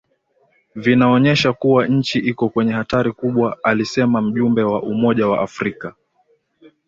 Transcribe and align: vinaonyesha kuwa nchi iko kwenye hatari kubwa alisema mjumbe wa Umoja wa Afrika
vinaonyesha 0.75 1.53
kuwa 1.53 1.87
nchi 1.87 2.19
iko 2.19 2.49
kwenye 2.49 2.71
hatari 2.71 3.11
kubwa 3.11 3.57
alisema 3.63 4.21
mjumbe 4.21 4.63
wa 4.63 4.83
Umoja 4.83 5.27
wa 5.27 5.41
Afrika 5.41 5.95